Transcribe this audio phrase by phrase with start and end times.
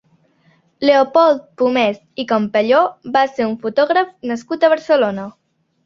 [0.89, 2.81] Leopold Pomés i Campello
[3.19, 5.33] va ser un fotògraf nascut a Barcelona.